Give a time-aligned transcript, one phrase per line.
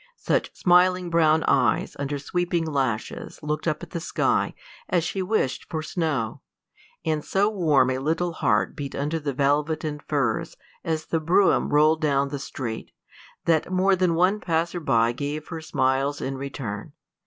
[0.17, 4.55] Such smiling brown eyes under sweeping lashes looked up at the sky
[4.89, 6.41] as she wished for snow,
[7.05, 11.69] and so warm a little heart beat under the velvet and furs as the brougham
[11.69, 12.91] rolled down the street,
[13.45, 16.93] that more than one passer by gave her smiles in return.